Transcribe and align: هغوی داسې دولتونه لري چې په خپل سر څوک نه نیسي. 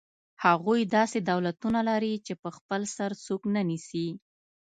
هغوی 0.45 0.81
داسې 0.95 1.19
دولتونه 1.31 1.79
لري 1.89 2.13
چې 2.25 2.33
په 2.41 2.49
خپل 2.57 2.81
سر 2.95 3.11
څوک 3.25 3.41
نه 3.55 3.61
نیسي. 3.69 4.07